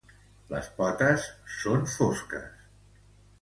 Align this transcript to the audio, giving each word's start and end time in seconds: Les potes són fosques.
Les 0.53 0.69
potes 0.79 1.27
són 1.57 1.85
fosques. 1.97 2.49